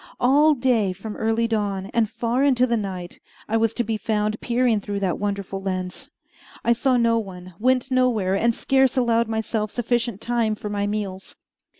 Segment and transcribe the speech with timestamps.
[0.19, 4.41] All day from early dawn, and far into the night, I was to be found
[4.41, 6.09] peering through that wonderful lens.
[6.65, 11.35] I saw no one, went nowhere, and scarce allowed myself sufficient time for my meals.